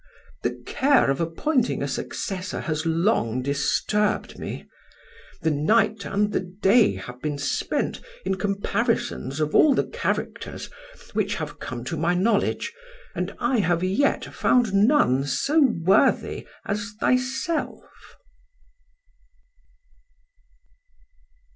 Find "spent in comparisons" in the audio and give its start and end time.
7.37-9.39